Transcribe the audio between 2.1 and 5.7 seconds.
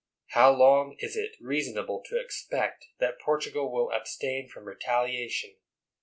expect that Portugal will abstain from retalia tion?